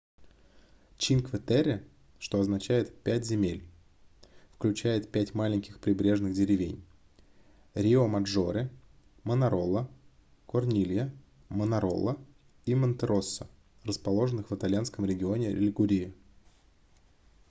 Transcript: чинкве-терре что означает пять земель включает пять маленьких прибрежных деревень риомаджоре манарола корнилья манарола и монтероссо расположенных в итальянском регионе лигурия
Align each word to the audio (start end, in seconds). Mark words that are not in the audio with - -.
чинкве-терре 0.97 1.83
что 2.17 2.39
означает 2.39 2.91
пять 3.03 3.23
земель 3.23 3.63
включает 4.55 5.11
пять 5.11 5.35
маленьких 5.35 5.79
прибрежных 5.79 6.33
деревень 6.33 6.83
риомаджоре 7.75 8.71
манарола 9.23 9.87
корнилья 10.47 11.13
манарола 11.49 12.17
и 12.65 12.73
монтероссо 12.73 13.45
расположенных 13.83 14.49
в 14.49 14.55
итальянском 14.55 15.05
регионе 15.05 15.51
лигурия 15.51 16.11